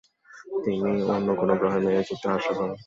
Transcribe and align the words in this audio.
তিন্নি 0.63 0.93
অন্য 1.15 1.27
কোনো 1.39 1.53
গ্রহের 1.59 1.81
মেয়ে, 1.85 1.99
এই 1.99 2.05
যুক্তি 2.09 2.27
হাস্যকর। 2.31 2.69